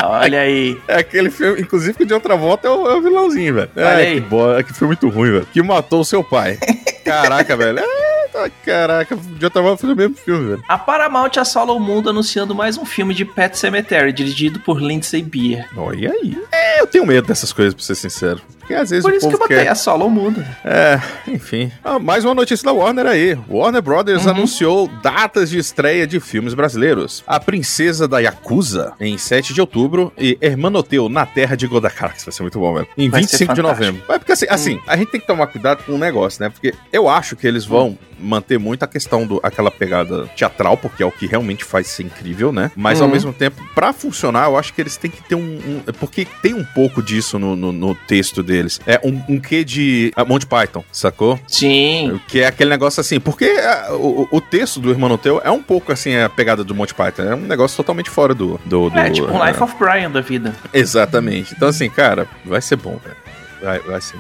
Olha 0.04 0.42
aí. 0.42 0.78
É 0.88 0.98
aquele 0.98 1.30
filme, 1.30 1.62
inclusive 1.62 1.94
que 1.94 2.04
o 2.04 2.06
John 2.06 2.20
Travolta 2.20 2.68
é 2.68 2.72
o, 2.72 2.88
é 2.90 2.96
o 2.96 3.02
vilãozinho, 3.02 3.54
velho. 3.54 3.70
Aí. 3.76 4.16
que 4.16 4.22
boa, 4.22 4.64
que 4.64 4.74
filme 4.74 4.96
muito 4.96 5.10
ruim, 5.10 5.32
velho. 5.32 5.48
Que 5.52 5.62
matou 5.62 6.02
o 6.02 6.06
seu 6.06 6.24
pai. 6.24 6.58
Caraca, 7.06 7.56
velho. 7.58 7.80
É, 7.80 8.52
caraca, 8.66 9.16
o 9.16 9.20
John 9.20 9.50
Travolta 9.50 9.82
fez 9.82 9.94
o 9.94 9.96
mesmo 9.96 10.16
filme, 10.16 10.50
velho. 10.52 10.64
A 10.68 10.78
Paramount 10.78 11.32
assola 11.38 11.72
o 11.74 11.80
mundo 11.80 12.10
anunciando 12.10 12.56
mais 12.56 12.78
um 12.78 12.86
filme 12.86 13.14
de 13.14 13.26
Pet 13.26 13.58
Cemetery, 13.58 14.12
dirigido 14.12 14.60
por 14.60 14.82
Lindsay 14.82 15.22
Beer. 15.22 15.68
Olha 15.76 16.12
aí. 16.12 16.38
É, 16.52 16.82
eu 16.82 16.88
tenho 16.88 17.06
medo 17.06 17.28
dessas 17.28 17.54
coisas, 17.54 17.74
pra 17.74 17.84
ser 17.84 17.96
sincero. 17.96 18.42
Porque 18.62 18.74
às 18.74 18.90
vezes 18.90 19.04
Por 19.04 19.12
o 19.12 19.16
isso 19.16 19.28
que 19.28 19.36
eu 19.36 19.40
botei 19.40 19.58
quer... 19.64 19.68
assola 19.68 20.06
o 20.06 20.10
mundo. 20.10 20.44
É, 20.64 21.00
enfim. 21.28 21.72
Ah, 21.84 22.00
mais 22.00 22.24
uma 22.24 22.34
notícia 22.34 22.64
da 22.66 22.72
Warner 22.72 23.06
aí. 23.06 23.38
Warner 23.50 23.82
Brothers 23.82 24.26
Uhum. 24.26 24.32
anunciou 24.32 24.88
datas 25.04 25.50
de 25.50 25.58
estreia 25.58 26.06
de 26.08 26.20
filmes 26.20 26.54
brasileiros. 26.54 27.24
A 27.28 27.40
Princesa 27.40 28.08
da 28.08 28.20
Yakuza, 28.20 28.94
em 29.00 29.18
7 29.18 29.54
de 29.54 29.60
outubro, 29.62 30.14
e 30.18 30.38
Hermanoteu, 30.42 31.10
na 31.10 31.26
Terra 31.26 31.56
de 31.56 31.68
Godakar, 31.68 32.16
que 32.16 32.24
vai 32.24 32.32
ser 32.32 32.42
muito 32.44 32.60
bom, 32.60 32.74
velho. 32.74 32.88
Em 32.98 33.10
Vai 33.10 33.24
ser 33.24 33.30
25 33.38 33.54
de 33.56 33.62
novembro. 33.62 34.04
É 34.10 34.18
porque 34.20 34.32
assim, 34.32 34.46
assim, 34.50 34.80
a 34.88 34.96
gente 34.96 35.10
tem 35.12 35.20
que 35.20 35.28
tomar 35.28 35.48
cuidado 35.48 35.84
com 35.84 35.94
o 35.94 35.98
negócio, 35.98 36.42
né? 36.44 36.50
Porque 36.50 36.74
eu 36.94 37.10
acho 37.10 37.36
que 37.36 37.46
eles 37.48 37.66
vão 37.66 37.98
manter 38.20 38.60
muito 38.60 38.84
a 38.84 38.88
questão 38.88 39.26
do 39.26 39.40
aquela 39.42 39.72
pegada 39.72 40.28
teatral, 40.36 40.78
porque 40.78 41.02
é 41.02 41.06
o 41.06 41.12
que 41.12 41.26
realmente 41.26 41.64
faz 41.66 41.88
ser 41.88 42.04
incrível, 42.04 42.52
né? 42.52 42.72
Mas 42.76 43.02
ao 43.02 43.08
Uhum. 43.08 43.14
mesmo 43.14 43.34
tempo, 43.34 43.60
pra 43.74 43.92
funcionar, 43.92 44.46
eu 44.48 44.56
acho 44.58 44.74
que 44.74 44.82
eles 44.82 44.96
têm 44.96 45.10
que 45.10 45.24
ter 45.24 45.34
um. 45.36 45.40
um- 45.42 45.82
porque 46.00 46.26
tem 46.42 46.54
um 46.54 46.64
pouco 46.64 47.02
disso 47.02 47.40
no, 47.40 47.56
no, 47.56 47.72
no 47.72 47.96
texto 47.96 48.44
deles. 48.52 48.80
É 48.86 49.00
um, 49.04 49.22
um 49.30 49.40
quê 49.40 49.64
de 49.64 50.12
ah, 50.16 50.26
Monty 50.26 50.46
Python, 50.46 50.84
sacou? 50.92 51.40
Sim. 51.48 52.20
Que 52.28 52.42
é 52.42 52.48
aquele 52.48 52.70
negócio 52.70 53.00
assim, 53.02 53.20
porque 53.20 53.46
ah, 53.46 53.94
o, 53.94 54.28
o 54.32 54.42
texto 54.42 54.80
do 54.80 54.90
Irmão 54.90 55.18
Teu 55.18 55.42
é 55.44 55.50
um 55.52 55.62
pouco 55.62 55.92
assim 55.92 56.16
a 56.16 56.30
pegada 56.30 56.64
do 56.64 56.76
Monty 56.76 56.94
Python. 56.94 57.24
É 57.24 57.36
um 57.36 57.42
negócio 57.42 57.78
totalmente 57.78 58.10
fora 58.10 58.34
do. 58.34 58.60
do, 58.66 58.90
do 58.90 59.00
É 59.00 59.10
tipo 59.10 59.32
um 59.32 59.42
ah, 59.42 59.50
Life 59.50 59.64
of 59.64 59.76
Brian 59.80 60.12
da 60.12 60.22
vida. 60.22 60.56
Exatamente. 60.74 61.54
Então, 61.56 61.70
assim, 61.70 61.90
cara, 61.90 62.28
vai 62.46 62.62
ser 62.62 62.76
bom, 62.76 63.00
velho. 63.04 63.18
Vai, 63.62 63.80
vai 63.80 64.02
ser. 64.02 64.18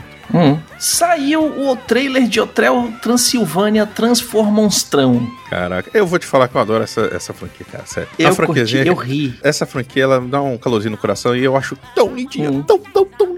Saiu 0.80 1.44
o 1.44 1.76
trailer 1.76 2.28
de 2.28 2.40
Hotel 2.40 2.94
Transilvânia 3.02 3.86
Transforma 3.86 4.52
Monstrão. 4.52 5.28
Caraca, 5.50 5.90
eu 5.94 6.08
vou 6.08 6.18
te 6.18 6.26
falar 6.26 6.48
que 6.48 6.56
eu 6.56 6.62
adoro 6.62 6.84
essa, 6.84 7.02
essa 7.14 7.34
franquia, 7.34 7.66
cara. 7.70 7.86
Sério. 7.86 8.10
Eu 8.18 8.30
a 8.30 8.36
curti, 8.36 8.78
eu 8.78 8.96
ri. 8.96 9.38
Essa 9.44 9.66
franquia, 9.66 10.04
ela 10.04 10.22
dá 10.22 10.42
um 10.42 10.58
calorzinho 10.58 10.92
no 10.92 10.98
coração 10.98 11.36
e 11.36 11.44
eu 11.44 11.58
acho 11.58 11.78
tão 11.94 12.16
lindinha, 12.16 12.50
Hum. 12.52 12.62
tão, 12.64 12.80
tão, 12.80 13.06
tão 13.06 13.28
lindinha. 13.28 13.31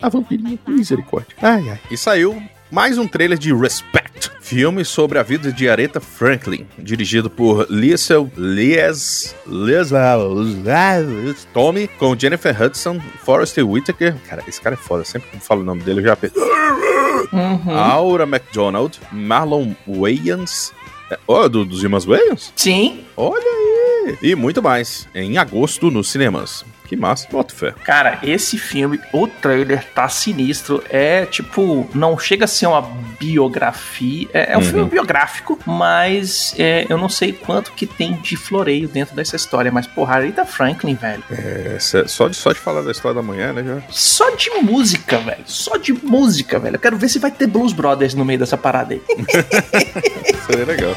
A 0.00 0.08
vampirinha, 0.08 0.58
misericórdia. 0.66 1.36
Ai, 1.42 1.68
ai. 1.68 1.80
E 1.90 1.96
saiu 1.96 2.40
mais 2.70 2.96
um 2.98 3.06
trailer 3.06 3.36
de 3.36 3.52
Respect, 3.52 4.30
filme 4.40 4.84
sobre 4.84 5.18
a 5.18 5.22
vida 5.22 5.52
de 5.52 5.68
Aretha 5.68 6.00
Franklin, 6.00 6.66
dirigido 6.78 7.28
por 7.28 7.66
Liesel 7.68 8.30
Lies, 8.36 9.34
Lies, 9.46 11.46
Tommy, 11.52 11.88
com 11.88 12.16
Jennifer 12.18 12.62
Hudson, 12.62 13.00
Forrest 13.24 13.58
Whitaker. 13.58 14.14
Cara, 14.28 14.42
esse 14.46 14.60
cara 14.60 14.74
é 14.74 14.78
foda, 14.78 15.04
sempre 15.04 15.30
que 15.30 15.36
eu 15.36 15.40
falo 15.40 15.62
o 15.62 15.64
nome 15.64 15.82
dele 15.82 16.00
eu 16.00 16.04
já 16.04 16.16
perco. 16.16 16.38
Uhum. 17.32 17.76
Aura 17.76 18.24
McDonald, 18.24 18.98
Marlon 19.12 19.72
Wayans. 19.86 20.72
Oh, 21.26 21.48
do, 21.48 21.64
dos 21.64 21.82
irmãos 21.82 22.04
Wayans? 22.04 22.52
Sim, 22.56 23.04
Olha 23.16 23.42
aí! 23.42 24.18
E 24.22 24.34
muito 24.34 24.62
mais, 24.62 25.08
em 25.14 25.38
agosto 25.38 25.90
nos 25.90 26.08
cinemas. 26.08 26.64
Que 26.90 26.96
massa, 26.96 27.28
boto 27.30 27.54
fé. 27.54 27.72
cara, 27.84 28.18
esse 28.20 28.58
filme, 28.58 28.98
o 29.12 29.28
trailer 29.28 29.84
tá 29.94 30.08
sinistro. 30.08 30.82
É 30.90 31.24
tipo, 31.24 31.88
não 31.94 32.18
chega 32.18 32.46
a 32.46 32.48
ser 32.48 32.66
uma 32.66 32.82
biografia. 33.20 34.26
É, 34.34 34.54
é 34.54 34.56
um 34.58 34.60
Uhum. 34.60 34.66
filme 34.66 34.90
biográfico, 34.90 35.56
mas 35.64 36.52
é, 36.58 36.84
eu 36.88 36.98
não 36.98 37.08
sei 37.08 37.32
quanto 37.32 37.70
que 37.72 37.86
tem 37.86 38.14
de 38.14 38.36
floreio 38.36 38.88
dentro 38.88 39.14
dessa 39.14 39.36
história. 39.36 39.70
Mas, 39.70 39.86
porra, 39.86 40.16
Aretha 40.16 40.44
Franklin, 40.44 40.96
velho. 40.96 41.22
É, 41.30 41.76
só, 41.78 42.26
de, 42.26 42.34
só 42.36 42.50
de 42.52 42.58
falar 42.58 42.82
da 42.82 42.90
história 42.90 43.14
da 43.14 43.22
manhã, 43.22 43.52
né? 43.52 43.62
Já... 43.62 43.82
Só 43.88 44.30
de 44.34 44.50
música, 44.60 45.18
velho. 45.18 45.44
Só 45.46 45.76
de 45.76 45.92
música, 45.92 46.58
velho. 46.58 46.74
Eu 46.74 46.80
quero 46.80 46.96
ver 46.96 47.08
se 47.08 47.20
vai 47.20 47.30
ter 47.30 47.46
Blues 47.46 47.72
Brothers 47.72 48.14
no 48.14 48.24
meio 48.24 48.40
dessa 48.40 48.56
parada 48.58 48.94
aí. 48.94 49.02
Seria 50.44 50.64
legal. 50.64 50.96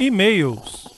E-mails. 0.00 0.88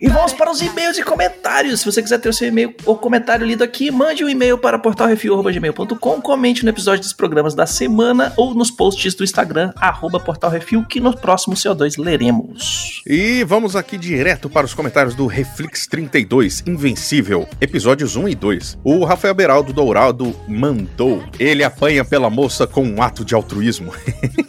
E 0.00 0.08
vamos 0.08 0.32
para 0.32 0.50
os 0.50 0.62
e-mails 0.62 0.96
e 0.96 1.02
comentários. 1.02 1.80
Se 1.80 1.84
você 1.84 2.02
quiser 2.02 2.18
ter 2.18 2.30
o 2.30 2.32
seu 2.32 2.48
e-mail 2.48 2.74
ou 2.86 2.96
comentário 2.96 3.46
lido 3.46 3.62
aqui, 3.62 3.90
mande 3.90 4.24
um 4.24 4.30
e-mail 4.30 4.56
para 4.56 4.78
portalrefil.gmail.com, 4.78 6.22
comente 6.22 6.64
no 6.64 6.70
episódio 6.70 7.02
dos 7.02 7.12
programas 7.12 7.54
da 7.54 7.66
semana 7.66 8.32
ou 8.34 8.54
nos 8.54 8.70
posts 8.70 9.14
do 9.14 9.22
Instagram, 9.22 9.74
arroba 9.76 10.18
portalrefil, 10.18 10.86
que 10.86 11.00
no 11.00 11.14
próximo 11.14 11.54
CO2 11.54 12.02
leremos. 12.02 13.02
E 13.06 13.44
vamos 13.44 13.76
aqui 13.76 13.98
direto 13.98 14.48
para 14.48 14.64
os 14.64 14.72
comentários 14.72 15.14
do 15.14 15.26
Reflex 15.26 15.86
32, 15.86 16.62
Invencível, 16.66 17.46
episódios 17.60 18.16
1 18.16 18.30
e 18.30 18.34
2. 18.34 18.78
O 18.82 19.04
Rafael 19.04 19.34
Beraldo 19.34 19.70
Dourado 19.70 20.34
mandou. 20.48 21.22
Ele 21.38 21.62
apanha 21.62 22.06
pela 22.06 22.30
moça 22.30 22.66
com 22.66 22.82
um 22.84 23.02
ato 23.02 23.22
de 23.22 23.34
altruísmo. 23.34 23.92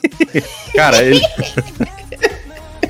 Cara, 0.73 1.03
ele. 1.03 1.19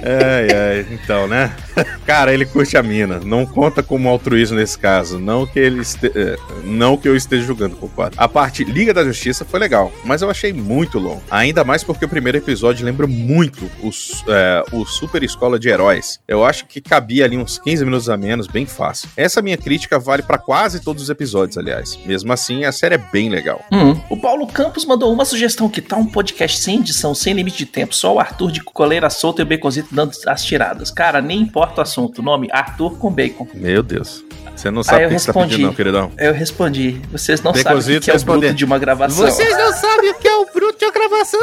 Ai, 0.04 0.48
ai, 0.56 0.86
então, 0.92 1.28
né? 1.28 1.56
Cara, 2.06 2.34
ele 2.34 2.46
curte 2.46 2.76
a 2.78 2.84
mina. 2.84 3.20
Não 3.24 3.46
conta 3.46 3.84
como 3.84 4.10
altruísmo 4.10 4.58
nesse 4.58 4.78
caso. 4.78 5.20
Não 5.20 5.46
que 5.46 5.60
ele 5.60 5.82
este... 5.82 6.12
eh, 6.16 6.38
não 6.64 6.98
que 6.98 7.08
eu 7.08 7.16
esteja 7.16 7.46
julgando 7.46 7.76
quatro. 7.76 8.20
A 8.22 8.28
parte 8.28 8.64
Liga 8.64 8.94
da 8.94 9.04
Justiça 9.04 9.46
foi 9.46 9.60
legal, 9.60 9.92
mas 10.04 10.22
eu 10.22 10.30
achei 10.30 10.52
muito 10.54 11.00
longo. 11.00 11.22
Ainda 11.30 11.64
mais 11.64 11.84
porque 11.84 12.06
o 12.06 12.10
primeiro 12.10 12.38
episódio 12.38 12.86
lembra 12.86 13.08
muito 13.08 13.70
os, 13.82 14.24
eh, 14.28 14.64
o 14.72 14.86
Super 14.86 15.24
Escola 15.24 15.60
de 15.60 15.70
Heróis. 15.70 16.20
Eu 16.28 16.44
acho 16.44 16.66
que 16.66 16.82
cabia 16.82 17.26
ali 17.26 17.38
uns 17.38 17.58
15 17.60 17.86
minutos 17.86 18.10
a 18.10 18.18
menos, 18.18 18.48
bem 18.48 18.66
fácil. 18.66 19.10
Essa 19.16 19.42
minha 19.42 19.58
crítica 19.58 20.00
vale 20.00 20.24
pra 20.24 20.38
quase 20.38 20.80
todos 20.82 21.04
os 21.04 21.10
episódios, 21.10 21.58
aliás. 21.58 21.98
Mesmo 22.06 22.32
assim, 22.34 22.66
a 22.66 22.72
série 22.72 22.96
é 22.96 22.98
bem 23.12 23.30
legal. 23.30 23.64
Hum. 23.72 24.00
O 24.10 24.18
Paulo 24.18 24.48
Campos 24.48 24.86
mandou 24.86 25.14
uma 25.14 25.26
sugestão 25.26 25.70
que 25.70 25.82
tá 25.82 25.96
um 25.96 26.06
podcast 26.06 26.60
sem 26.60 26.80
edição, 26.80 27.14
sem 27.14 27.34
limite 27.34 27.60
de 27.60 27.66
tempo, 27.66 27.96
só 27.96 28.16
o 28.16 28.20
Arthur 28.20 28.52
de 28.52 28.62
coleira 28.62 29.10
solta 29.10 29.42
e 29.42 29.44
o 29.44 29.48
Baconzito 29.48 29.91
dando 29.92 30.12
as 30.28 30.44
tiradas. 30.44 30.92
Cara, 30.92 31.22
nem 31.22 31.40
importa 31.42 31.82
o 31.82 31.84
assunto. 31.84 32.22
Nome 32.22 32.48
Arthur 32.52 32.98
com 32.98 33.12
Bacon. 33.12 33.48
Meu 33.54 33.84
Deus. 33.84 34.24
Você 34.56 34.70
não 34.70 34.84
sabe 34.84 35.06
o 35.06 35.10
que 35.10 35.20
você 35.20 35.26
tá 35.26 35.40
respondi. 35.40 35.50
pedindo, 35.50 35.68
não, 35.68 35.74
queridão. 35.74 36.12
Eu 36.18 36.34
respondi. 36.34 37.02
Vocês 37.12 37.42
não 37.42 37.54
sabem 37.54 37.98
o 37.98 38.02
que 38.02 38.10
é 38.10 38.14
o 38.14 38.16
responder. 38.16 38.40
bruto 38.40 38.54
de 38.56 38.66
uma 38.66 38.78
gravação. 38.78 39.26
não 39.26 39.74
sabem 39.74 40.12
o 40.12 40.14
que 40.16 40.28
é 40.28 40.36
o 40.36 40.46
bruto 40.54 40.78
de 40.78 40.86
uma 40.86 40.92
gravação. 40.92 41.40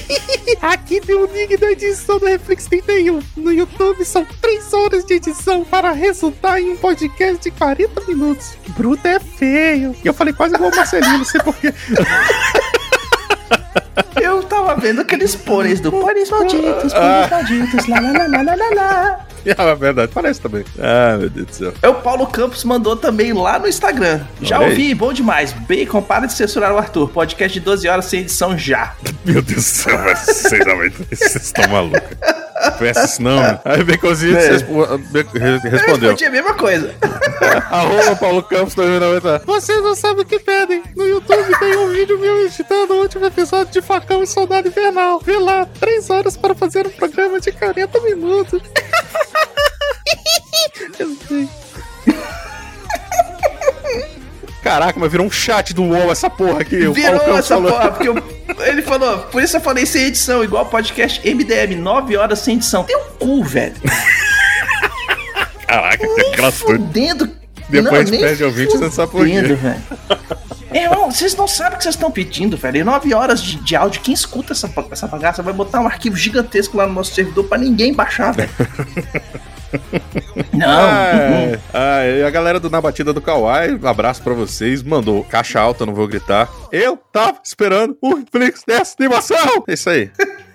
Aqui 0.60 1.00
tem 1.00 1.14
o 1.14 1.26
link 1.26 1.56
da 1.56 1.70
edição 1.70 2.18
do 2.18 2.26
Reflex 2.26 2.66
31. 2.66 3.20
No 3.36 3.52
YouTube 3.52 4.04
são 4.04 4.26
3 4.40 4.72
horas 4.74 5.04
de 5.04 5.14
edição 5.14 5.64
para 5.64 5.92
resultar 5.92 6.60
em 6.60 6.72
um 6.72 6.76
podcast 6.76 7.38
de 7.42 7.50
40 7.50 8.02
minutos. 8.06 8.58
Bruto 8.76 9.06
é 9.06 9.18
feio. 9.18 9.94
E 10.04 10.06
eu 10.06 10.12
falei 10.12 10.34
quase 10.34 10.54
igual 10.54 10.70
o 10.70 10.76
Marcelinho, 10.76 11.18
não 11.18 11.24
sei 11.24 11.40
porquê. 11.40 11.72
Eu 14.30 14.42
tava 14.44 14.74
vendo 14.76 15.00
aqueles 15.00 15.34
pôneis 15.34 15.80
do 15.80 15.90
pôneis 15.90 16.30
malditos, 16.30 16.92
Ah. 16.94 17.26
pôneis 17.28 17.30
malditos, 17.30 17.86
lá, 17.86 18.00
lá, 18.00 18.26
lá, 18.26 18.42
lá, 18.42 18.54
lá, 18.54 18.74
lá. 18.74 19.20
Ah, 19.56 19.62
é 19.70 19.74
verdade, 19.74 20.12
parece 20.14 20.38
também. 20.38 20.62
Ah, 20.78 21.16
meu 21.18 21.30
Deus 21.30 21.46
do 21.46 21.54
céu. 21.54 21.72
É 21.80 21.88
o 21.88 21.94
Paulo 21.94 22.26
Campos 22.26 22.62
mandou 22.62 22.94
também 22.94 23.32
lá 23.32 23.58
no 23.58 23.66
Instagram. 23.66 24.20
Já 24.42 24.58
Olha 24.58 24.66
aí. 24.66 24.72
ouvi, 24.72 24.94
bom 24.94 25.14
demais. 25.14 25.52
Bacon, 25.52 26.02
para 26.02 26.26
de 26.26 26.34
censurar 26.34 26.74
o 26.74 26.76
Arthur. 26.76 27.08
Podcast 27.08 27.58
de 27.58 27.64
12 27.64 27.88
horas 27.88 28.04
sem 28.04 28.20
edição 28.20 28.56
já. 28.58 28.94
Meu 29.24 29.40
Deus 29.40 29.56
do 29.56 29.62
céu. 29.62 29.98
Vocês, 30.14 30.62
vocês 31.08 31.36
estão 31.36 31.66
malucos. 31.68 32.02
Esse 33.04 33.22
nome? 33.22 33.58
Aí 33.64 33.82
Baconzitos 33.84 34.36
É. 34.44 34.48
Eu 34.48 34.52
respondeu. 34.52 36.10
respondi 36.10 36.24
a 36.24 36.30
mesma 36.30 36.54
coisa. 36.54 36.94
Arroba 37.70 38.16
Paulo 38.16 38.42
Campos 38.42 38.74
2090. 38.74 39.42
Vocês 39.46 39.82
não 39.82 39.94
sabem 39.94 40.22
o 40.22 40.26
que 40.26 40.38
pedem. 40.38 40.82
No 40.96 41.06
YouTube 41.06 41.58
tem 41.58 41.76
um 41.76 41.88
vídeo 41.88 42.18
meu 42.18 42.46
editando 42.46 42.94
o 42.94 43.00
último 43.02 43.26
episódio 43.26 43.72
de 43.72 43.80
Facão 43.80 44.22
e 44.22 44.26
Soldado 44.26 44.68
Invernal. 44.68 45.20
Vê 45.20 45.38
lá, 45.38 45.66
três 45.78 46.10
horas 46.10 46.36
para 46.36 46.54
fazer 46.54 46.86
um 46.86 46.90
programa 46.90 47.40
de 47.40 47.50
40 47.52 48.00
minutos. 48.00 48.60
Eu 50.98 51.16
sei. 51.28 51.48
Caraca, 54.70 55.00
mas 55.00 55.10
virou 55.10 55.26
um 55.26 55.30
chat 55.30 55.74
do 55.74 55.82
UOL 55.82 56.12
essa 56.12 56.30
porra 56.30 56.60
aqui. 56.60 56.76
Virou 56.90 57.36
essa 57.36 57.54
falou. 57.54 57.72
porra, 57.72 57.90
porque 57.90 58.08
eu- 58.08 58.22
ele 58.66 58.82
falou, 58.82 59.18
por 59.18 59.42
isso 59.42 59.56
eu 59.56 59.60
falei 59.60 59.84
sem 59.84 60.02
edição, 60.04 60.44
igual 60.44 60.64
podcast 60.66 61.20
MDM, 61.28 61.74
9 61.74 62.16
horas 62.16 62.38
sem 62.38 62.54
edição. 62.54 62.84
Tem 62.84 62.96
um 62.96 63.04
cu, 63.18 63.42
velho. 63.42 63.74
Caraca, 65.66 65.98
que 65.98 66.06
Nem 66.06 66.32
gratuito. 66.32 66.82
fudendo. 66.82 67.30
Depois 67.68 67.84
não, 67.84 67.94
a 67.94 67.98
gente 68.04 68.10
nem 68.12 68.20
perde 68.20 68.44
ouvinte, 68.44 68.72
você 68.72 68.78
não 68.84 68.90
sabe 68.92 69.10
por 69.10 69.26
quê. 69.26 69.34
fudendo, 69.34 69.56
velho. 69.56 69.82
Irmão, 70.72 71.10
vocês 71.10 71.34
não 71.34 71.48
sabem 71.48 71.74
o 71.74 71.76
que 71.78 71.82
vocês 71.82 71.96
estão 71.96 72.10
pedindo, 72.12 72.56
velho. 72.56 72.76
Em 72.78 72.84
9 72.84 73.12
horas 73.12 73.42
de, 73.42 73.56
de 73.56 73.74
áudio, 73.74 74.00
quem 74.02 74.14
escuta 74.14 74.52
essa, 74.52 74.72
essa 74.92 75.08
bagaça 75.08 75.42
vai 75.42 75.52
botar 75.52 75.80
um 75.80 75.86
arquivo 75.86 76.16
gigantesco 76.16 76.76
lá 76.76 76.86
no 76.86 76.92
nosso 76.92 77.12
servidor 77.12 77.44
pra 77.44 77.58
ninguém 77.58 77.92
baixar, 77.92 78.32
velho. 78.32 78.50
Não. 80.52 81.60
Ah, 81.72 82.06
e 82.06 82.22
a 82.24 82.30
galera 82.30 82.58
do 82.58 82.68
Na 82.70 82.80
Batida 82.80 83.12
do 83.12 83.20
Kawaii, 83.20 83.74
um 83.74 83.86
abraço 83.86 84.22
pra 84.22 84.34
vocês. 84.34 84.82
Mandou 84.82 85.24
caixa 85.24 85.60
alta, 85.60 85.86
não 85.86 85.94
vou 85.94 86.08
gritar. 86.08 86.48
Eu 86.72 86.98
tava 87.12 87.38
esperando 87.44 87.96
o 88.00 88.16
Netflix 88.16 88.64
dessa 88.66 88.94
animação. 88.98 89.64
É 89.66 89.74
isso 89.74 89.88
aí. 89.90 90.10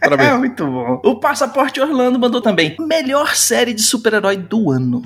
É 0.06 0.10
Parabéns. 0.10 0.38
muito 0.40 0.66
bom. 0.66 1.02
O 1.04 1.16
Passaporte 1.16 1.82
Orlando 1.82 2.20
mandou 2.20 2.42
também. 2.42 2.76
Melhor 2.80 3.36
série 3.36 3.74
de 3.74 3.82
super-herói 3.82 4.38
do 4.38 4.72
ano. 4.72 5.02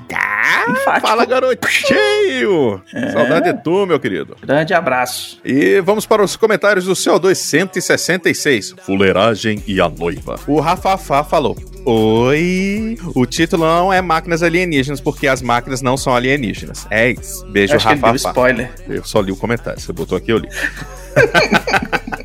Enfático. 0.69 1.07
Fala, 1.07 1.25
garotinho. 1.25 2.81
Saudade 3.13 3.53
de 3.53 3.63
tu, 3.63 3.85
meu 3.85 3.99
querido. 3.99 4.35
Grande 4.41 4.73
abraço. 4.73 5.39
E 5.43 5.79
vamos 5.81 6.05
para 6.05 6.23
os 6.23 6.35
comentários 6.35 6.85
do 6.85 6.93
CO2 6.93 7.35
166. 7.35 8.75
Fuleiragem 8.81 9.63
e 9.65 9.79
a 9.79 9.87
noiva. 9.89 10.39
O 10.47 10.59
Rafafá 10.59 11.23
falou. 11.23 11.55
Oi! 11.85 12.97
O 13.15 13.25
título 13.25 13.63
não 13.65 13.91
é 13.91 14.01
máquinas 14.01 14.43
alienígenas, 14.43 14.99
porque 14.99 15.27
as 15.27 15.41
máquinas 15.41 15.81
não 15.81 15.95
são 15.95 16.13
alienígenas. 16.13 16.85
É 16.91 17.11
isso. 17.11 17.45
Beijo, 17.47 17.77
Rafafá. 17.77 18.15
spoiler. 18.15 18.71
Eu 18.87 19.03
só 19.05 19.21
li 19.21 19.31
o 19.31 19.35
comentário. 19.37 19.79
Você 19.79 19.93
botou 19.93 20.17
aqui, 20.17 20.31
eu 20.31 20.37
li. 20.39 20.49